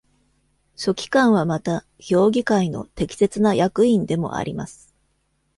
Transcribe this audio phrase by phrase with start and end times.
[0.75, 4.95] 書記官はまた、評議会の「適切な役員」でもあります。